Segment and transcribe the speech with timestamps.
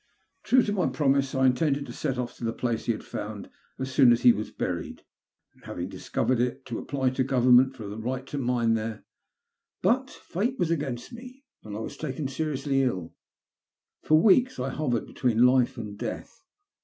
[0.41, 3.51] True to my promise, I intended to set off to the place he had found
[3.77, 5.03] as soon as he was buried,
[5.53, 9.03] and having discovered it, to apply to Government for right to mine there,
[9.83, 13.13] but fate was against me, and I was taken seriously ill.
[14.01, 16.41] For weeks I hovered between life and death.